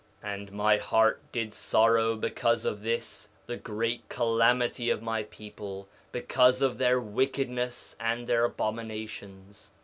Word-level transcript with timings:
2:27 0.23 0.31
And 0.33 0.51
my 0.53 0.77
heart 0.77 1.31
did 1.31 1.53
sorrow 1.53 2.15
because 2.15 2.65
of 2.65 2.81
this 2.81 3.29
the 3.45 3.55
great 3.55 4.09
calamity 4.09 4.89
of 4.89 5.03
my 5.03 5.21
people, 5.21 5.87
because 6.11 6.63
of 6.63 6.79
their 6.79 6.99
wickedness 6.99 7.95
and 7.99 8.25
their 8.25 8.43
abominations. 8.43 9.69